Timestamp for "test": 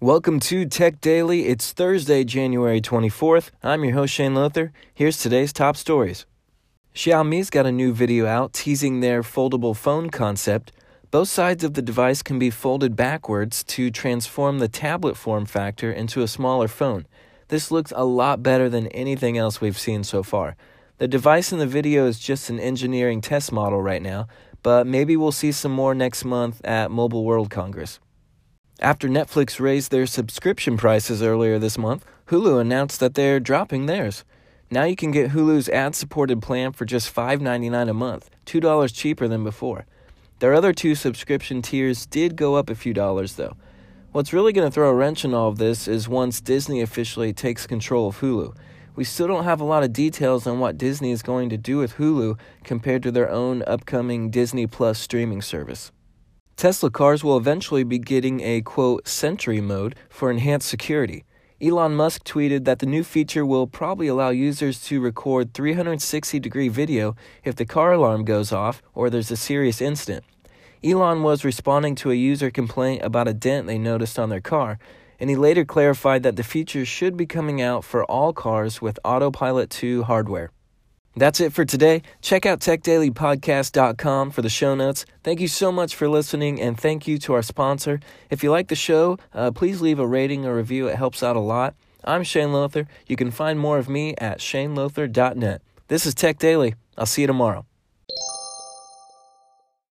23.20-23.50